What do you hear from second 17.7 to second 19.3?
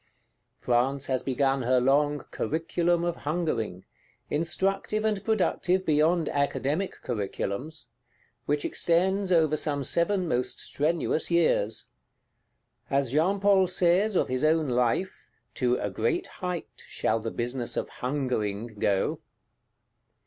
of Hungering go."